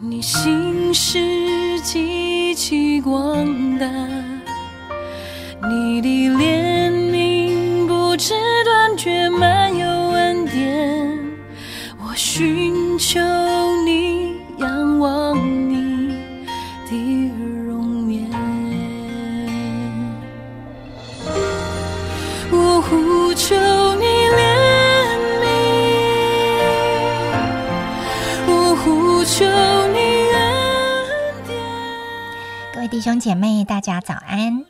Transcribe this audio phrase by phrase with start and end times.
[0.00, 1.18] 你心事
[1.82, 3.44] 极其广
[3.80, 3.86] 大，
[5.68, 8.32] 你的怜悯不知
[8.64, 9.47] 断绝吗，
[33.08, 34.66] 兄姐妹，大家早安！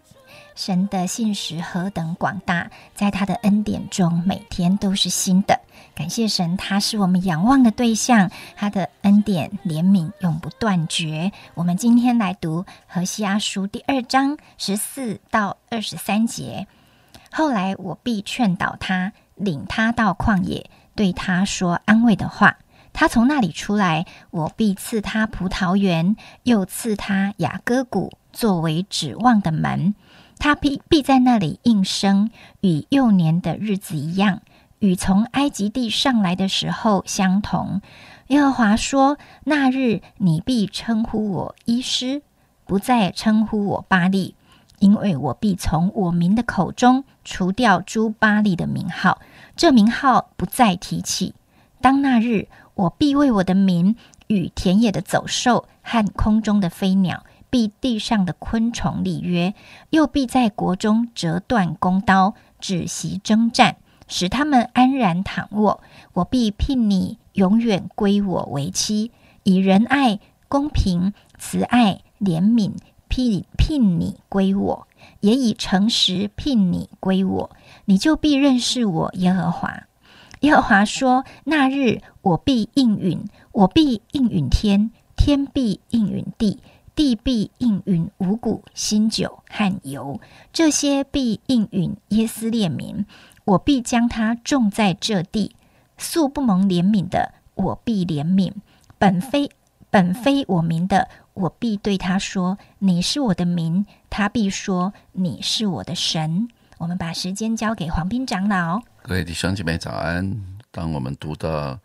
[0.55, 5.59] 神的信实何等广大，在他的恩典中，每天都是新的。
[5.93, 11.33] 感谢神，他是我们仰望的对象，他的恩典怜悯永不断绝。
[11.55, 16.69] 我们今天来读何西阿书第二章十四到二十三节。
[17.33, 22.57] 后来我必劝导他，领他到旷野，对他说安慰的话。
[22.99, 29.95] 他从那里出来，我必赐他葡萄园，又赐他雅各谷作为指望的门。
[30.41, 32.29] 他必必在那里应生，
[32.61, 34.41] 与幼年的日子一样，
[34.81, 37.81] 与从埃及地上来的时候相同。
[38.27, 42.23] 耶和华说：“那日你必称呼我医师，
[42.65, 44.35] 不再称呼我巴利，
[44.81, 49.21] 因为我必从我民的口中除掉朱巴利的名号，
[49.55, 51.37] 这名号不再提起。
[51.81, 53.95] 当那日，我必为我的民
[54.29, 59.55] 与田野的走兽和空中的飞鸟。”必地上的昆虫立约，
[59.89, 65.81] 又必在国中折断弓刀，止息征战，使他们安然躺卧。
[66.13, 69.13] 我必聘你永远归我为妻，
[69.45, 72.73] 以仁爱、公平、慈爱、怜悯
[73.09, 74.87] 聘聘你归我，
[75.21, 77.51] 也以诚实聘你归我。
[77.87, 79.85] 你就必认识我耶和华。
[80.41, 86.61] 耶和华说：那日我必应允，我必应允天，天必应允地。
[86.95, 90.21] 地必应允五谷、新酒和油，
[90.53, 93.07] 这些必应允耶斯列民。
[93.45, 95.55] 我必将他种在这地，
[95.97, 98.51] 素不蒙怜悯的，我必怜悯；
[98.99, 99.49] 本非
[99.91, 106.49] 本非我民的，我必对他说：“你是我的民。”他必说：“你是我的神。”
[106.79, 108.81] 我们把时间交给黄斌长老。
[109.03, 110.41] 各位弟兄姐妹早安。
[110.71, 111.79] 当我们读到。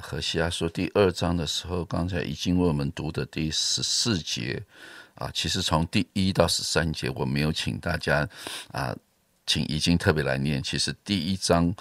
[0.00, 4.60] 何西阿书第二章的时候，刚才已经为我们读的第十四节
[5.14, 8.28] 啊，其实从第一到十三节，我没有请大家
[8.72, 8.92] 啊，
[9.46, 10.60] 请已经特别来念。
[10.60, 11.72] 其实第一章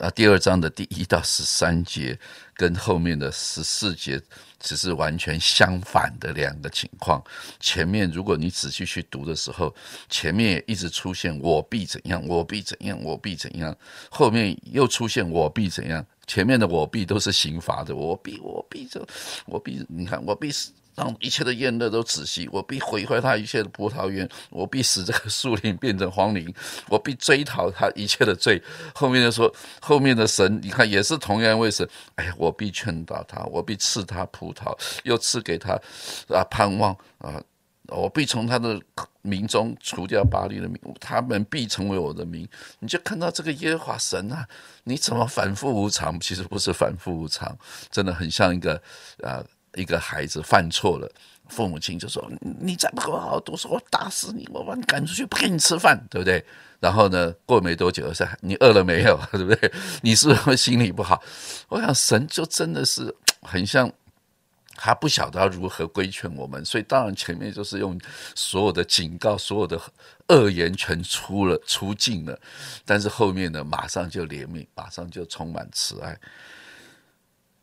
[0.00, 2.18] 啊，第二章的第一到十三节，
[2.54, 4.18] 跟后面的十四节，
[4.58, 7.22] 只是完全相反的两个情况。
[7.60, 9.74] 前面如果你仔细去读的时候，
[10.08, 13.76] 前面一直出现我必怎样，我必怎样，我必怎样，
[14.10, 16.04] 后面又出现我必怎样。
[16.26, 19.06] 前面的我必都是刑罚的，我必我必这
[19.44, 20.50] 我必你看我必
[20.94, 26.52] 让一切的宴乐都止息，我必毁坏他一切的葡萄园，我必使这个树林变成荒林，
[26.88, 28.62] 我必追讨他一切的罪。
[28.94, 35.74] 后面的说，后面的神，你看也是同样为神，哎，我必劝导他，我必赐他葡萄，又赐给他
[36.28, 37.42] 啊盼望啊。
[37.92, 38.80] 我必从他的
[39.20, 42.48] 名中除掉巴黎的名，他们必成为我的名。
[42.78, 44.46] 你就看到这个耶和华神啊，
[44.84, 46.20] 你怎么反复无常？
[46.20, 47.58] 其实不是反复无常，
[47.90, 48.80] 真的很像一个
[49.24, 49.42] 啊，
[49.74, 51.10] 一个孩子犯错了，
[51.48, 56.44] 父母亲就说：“你再不给我好好读书，我打死你，我把你赶出去，不给你吃饭，对不对？”
[56.80, 59.20] 然后呢，过没多久是，你饿了没有？
[59.32, 59.72] 对不对？
[60.02, 61.22] 你是不是心里不好？
[61.68, 63.90] 我想神就真的是很像。
[64.82, 68.00] 他不晓得要如何规劝我们，所以当然前面就是用
[68.34, 69.78] 所有的警告、所有的
[70.28, 72.40] 恶言全出了、出尽了，
[72.86, 76.18] 但是后面呢，马上就怜悯，马上就充满慈爱。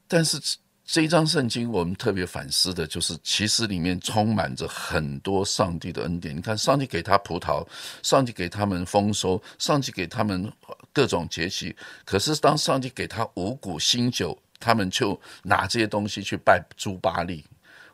[0.08, 0.40] 但是
[0.88, 6.34] 这一章圣经，我们特别反思的就是，其实里面充满着很多上帝的恩典。
[6.34, 7.68] 你看，上帝给他葡萄，
[8.02, 10.50] 上帝给他们丰收，上帝给他们
[10.94, 11.76] 各种节气。
[12.06, 14.36] 可是当上帝给他五谷新酒。
[14.60, 17.46] 他们就拿这些东西去拜朱巴利。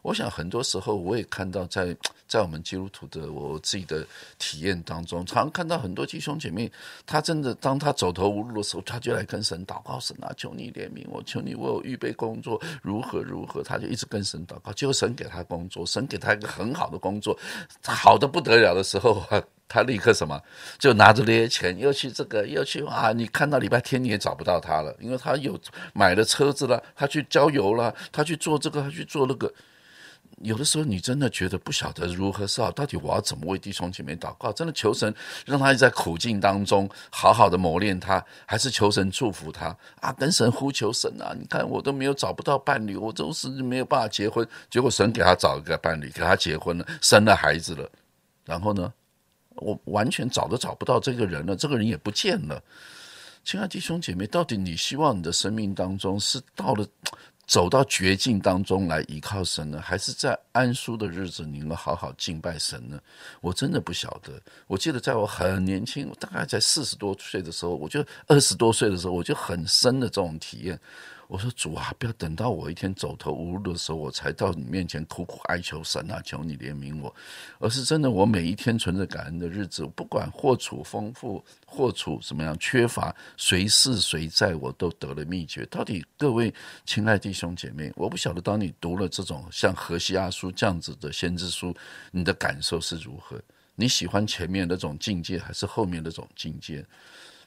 [0.03, 1.95] 我想很多时候我也看到，在
[2.27, 4.05] 在我们基督徒的我自己的
[4.37, 6.71] 体验当中，常看到很多弟兄姐妹，
[7.05, 17.35] 他真的当他走投无路的时候，他就来跟神祷告，神啊，求你怜悯我，求你为我预备工作，如何如何，他就一直跟神祷告，结果神给他工作，神给他一个很好的工作，
[17.83, 19.41] 好的不得了的时候啊。
[19.65, 20.39] 他立刻什么，
[20.77, 23.11] 就拿着那些钱，又去这个，又去啊！
[23.11, 25.59] 你看到礼拜天你也找不到他了，因为他有
[25.93, 29.51] 买了车子了，他去郊游了，他去做这个，他去做那个。
[30.41, 34.51] 有的时候你真的觉得不晓得如何是好，到底我要怎么为弟兄姐妹祷告？
[34.51, 35.13] 真的求神
[35.45, 40.11] 让他在苦境当中好好的磨练他，还是求神祝福他啊？
[40.13, 41.33] 跟神呼求神啊！
[41.39, 47.89] 你看我都没有找不到伴侣，我都是没有办法结婚，结果神给他找一个伴侣，给他结婚了，生了孩子了，
[48.43, 48.91] 然后呢，
[49.55, 52.61] 我完全找都找不到这个人了，这个人也不见了。
[53.45, 56.85] 亲爱弟兄姐妹，到底你希望你的生命当中是到了？
[57.45, 62.99] 走到绝境当中来依靠神呢，还是在安舒的日子你能好好敬拜神呢？
[63.41, 64.41] 我真的不晓得。
[64.65, 70.79] 我记得在我很年轻，大概在四十多岁的时候，我就二十多岁的时候，我就很深的这种体验。
[71.33, 77.11] 我说主啊，不要等到我一天走投无路的时候，我才到你面前苦苦哀求神啊，求你怜悯我。
[77.57, 85.65] 而是真的，我每一天存着感恩的日子，不管或处丰富，或处怎么样缺乏，谁是谁在，我都得了秘诀。
[85.71, 86.53] 到底各位
[86.85, 91.75] 亲爱弟兄姐妹，我不晓得当你读了这种像何西阿书这样子的先知书，
[92.11, 93.41] 你的感受是如何？
[93.73, 96.85] 你喜欢前面那种境界，还是后面那种境界？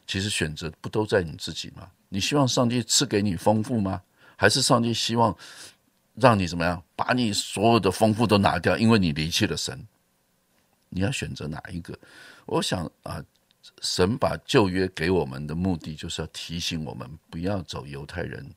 [0.07, 1.91] 其实选择不都在你自己吗？
[2.09, 4.01] 你希望上帝赐给你丰富吗？
[4.37, 5.37] 还是上帝希望
[6.15, 9.87] 让你怎么样，把你所有的丰富都拿掉，因为你离弃了神？
[10.89, 11.99] 你要选择哪一个？
[12.47, 13.23] 我想啊，
[13.83, 18.49] 神把旧约给我们的目的，就是要提醒我们不要走犹太人、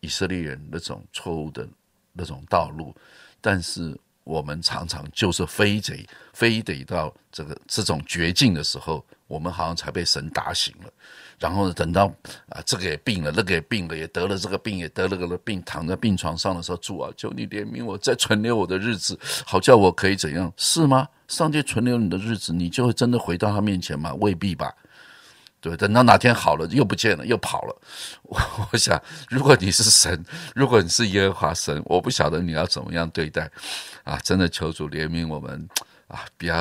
[0.00, 1.68] 以色列人那种错误的
[2.12, 2.94] 那种道路，
[3.40, 3.96] 但是。
[4.26, 10.92] 我们常常就是非得非得到这个这种绝境的时候，我们好像才被神打醒了。
[11.38, 12.06] 然后呢，等到
[12.48, 20.52] 啊这个也病了，那个也病了，也得了这个病，也得了个病，躺在病床上的时候，主啊，求你怜悯我，再存留我的日子，好叫我可以怎样？
[20.56, 21.06] 是吗？
[21.28, 24.12] 上帝存留你的日子，你就会真的回到他面前吗？
[24.14, 24.74] 未必吧。
[25.60, 27.82] 对，等到哪天好了，又不见了，又跑了。
[28.22, 28.38] 我
[28.72, 30.24] 我想，如果你是神，
[30.54, 33.50] 如果你是耶和华神，我不晓得你要怎么样对待
[34.04, 34.16] 啊！
[34.22, 35.68] 真的求主怜悯我们
[36.08, 36.24] 啊！
[36.36, 36.56] 不要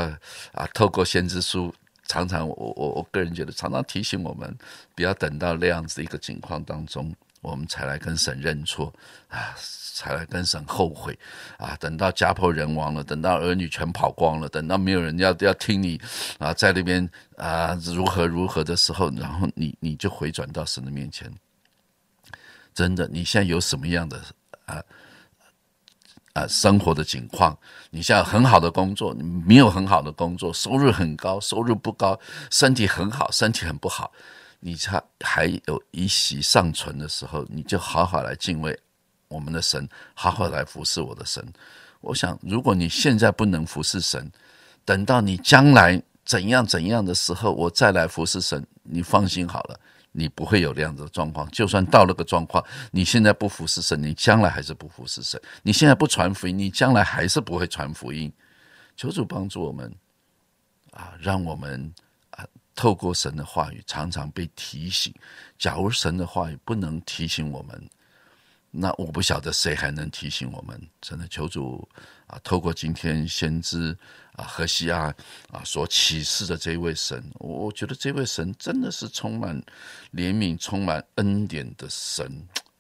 [0.54, 0.68] 啊！
[0.74, 1.74] 透过先知书，
[2.08, 4.58] 常常我我我个人觉得，常常提醒我们，
[4.96, 7.14] 不要等到那样子一个情况当中。
[7.46, 8.92] 我们才来跟神认错
[9.30, 9.54] 啊，
[9.94, 11.18] 才来跟神后悔
[11.58, 11.78] 啊！
[11.80, 16.02] 等到家破人亡了，等到儿女全跑光了，等到没有人要要听你
[16.40, 17.08] 啊，在那边
[17.38, 21.32] 啊如何如何的时候，然后你你就回转到神的面前。
[22.74, 24.20] 真的，你现在有什么样的
[24.66, 24.82] 啊
[26.34, 27.58] 啊生活的境况？
[27.92, 32.20] 你现在很好的工作，你没有很好的工作，收入很高，收入不高，
[32.50, 34.12] 身体很好，身体很不好。
[34.66, 38.76] 你才还有一息尚存的时候，你就好好来敬畏
[39.28, 41.54] 我们的神，好好来服侍我的神。
[42.02, 44.32] 我想，如果你现在不能服侍神，
[44.84, 49.80] 等到你将来怎样怎样的时候，我再来服侍神，你放心好了，
[50.12, 51.48] 你不会有这样的状况。
[51.52, 55.40] 就算到了个状况，你现在不服侍神，你将来还是不服侍神。
[55.62, 58.34] 你现在不传福音，你将来还是不会传福音。
[58.98, 59.94] 求主帮助我们
[60.90, 61.94] 啊，让我们。
[62.76, 65.14] 透过神的话语，常常被提醒。
[65.58, 67.90] 假如神的话语不能提醒我们，
[68.70, 70.80] 那我不晓得谁还能提醒我们。
[71.00, 71.88] 真的，求主
[72.28, 73.98] 啊，透过今天先知
[74.34, 75.04] 啊何西阿
[75.50, 79.56] 啊所启示的这位神，我觉得这位神真的是充满
[80.14, 82.26] 怜悯、充满恩典的神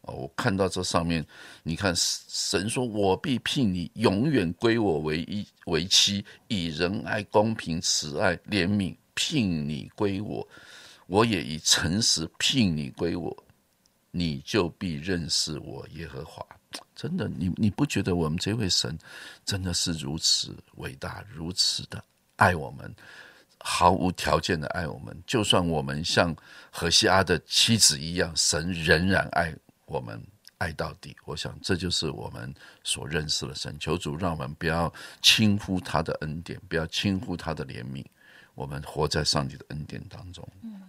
[0.01, 0.11] 啊！
[0.11, 1.25] 我看到这上面，
[1.63, 10.47] 你看神说：“我必聘你，永远归我为一为妻，以仁爱、公平、慈爱、怜悯。”聘你归我，
[11.07, 13.35] 我也以诚实聘你归我，
[14.11, 16.45] 你就必认识我耶和华。
[16.93, 18.97] 真的，你你不觉得我们这位神
[19.45, 22.03] 真的是如此伟大，如此的
[22.35, 22.93] 爱我们，
[23.59, 25.17] 毫无条件的爱我们？
[25.25, 26.35] 就算我们像
[26.69, 30.21] 何西阿的妻子一样，神仍然爱我们，
[30.57, 31.15] 爱到底。
[31.23, 33.77] 我想这就是我们所认识的神。
[33.79, 38.03] 求主让我们不要轻忽他的恩典，不要轻忽他的怜悯。
[38.55, 40.47] 我们活在上帝的恩典当中。
[40.63, 40.81] 嗯，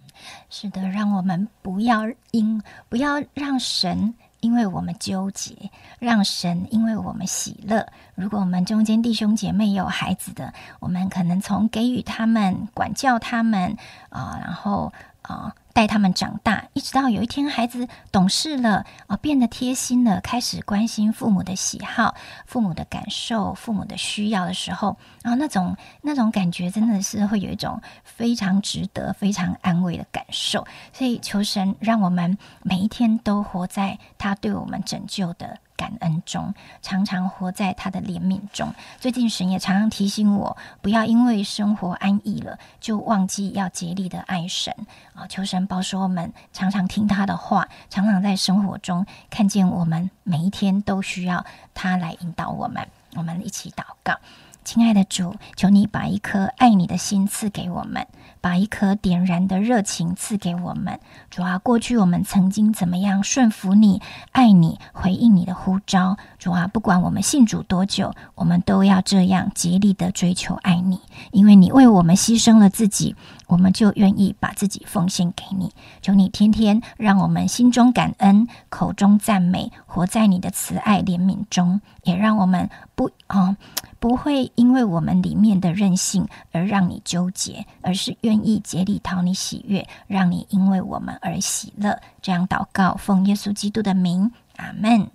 [0.49, 5.53] 是的，让我们不要因不要让神因为我们纠结，
[5.99, 7.85] 让神因为我们喜乐。
[8.15, 13.77] 如果我们中间弟兄姐妹有孩子的，我们可能从给予他们、管教他们
[14.09, 15.53] 啊，然后啊。
[15.77, 22.15] 带他们长大，一直到有一天孩子懂事了哦，变得贴心了，开始关心父母的喜好、
[22.47, 30.65] 父母的感受、父母的需要的时候，然后那种那种感觉真的是会有一种非常值得、非常安慰的感受。
[30.91, 35.59] 所以求神让我们每一天都活在他对我们拯救的。
[35.77, 38.73] 感恩中，常常活在他的怜悯中。
[38.99, 44.75] 最近神也常常提醒我，不要因为生活安逸了，就忘记要竭力的爱神
[45.13, 45.27] 啊！
[45.27, 52.87] 求神保守我们，常常听他的话，常常在生活中看见我们每一天都需要他来引导我们。
[53.15, 54.17] 我们一起祷告，
[54.63, 58.05] 亲爱的主，求你把一颗爱你的心赐给我们。
[58.47, 60.97] 把一颗点燃的热情赐给我们，
[61.29, 64.01] 主啊，过去我们曾经怎么样顺服你、
[64.31, 71.01] 爱你、回应你的呼召，主啊，不管我们信主多久，我们都要这样竭力的追求爱你，
[71.31, 75.73] 因为你为我们牺牲了自己，我们就愿意把自己奉献给你。
[76.01, 83.57] 求你天天让我们心中感恩，口中赞美，活在你的慈爱怜悯中，也让我们不啊。
[83.99, 91.99] 不会因为我们里面的任性而让你纠结，而是愿意竭力讨你喜悦，让你因为我们而喜乐。
[92.21, 95.09] 这样祷告，奉耶稣基督的名，阿门。